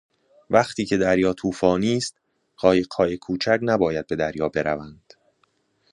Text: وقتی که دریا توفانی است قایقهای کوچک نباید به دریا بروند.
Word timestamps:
وقتی 0.49 0.85
که 0.85 0.97
دریا 0.97 1.33
توفانی 1.33 1.97
است 1.97 2.17
قایقهای 2.57 3.17
کوچک 3.17 3.59
نباید 3.61 4.07
به 4.07 4.15
دریا 4.15 4.49
بروند. 4.49 5.13